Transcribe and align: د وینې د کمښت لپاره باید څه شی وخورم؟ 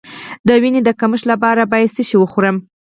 د 0.47 0.49
وینې 0.61 0.81
د 0.83 0.89
کمښت 0.99 1.25
لپاره 1.31 1.69
باید 1.71 1.93
څه 1.95 2.03
شی 2.07 2.15
وخورم؟ 2.19 2.55